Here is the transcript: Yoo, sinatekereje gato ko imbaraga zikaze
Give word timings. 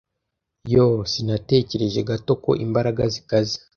Yoo, 0.71 0.97
sinatekereje 1.11 1.99
gato 2.09 2.31
ko 2.43 2.51
imbaraga 2.65 3.03
zikaze 3.13 3.55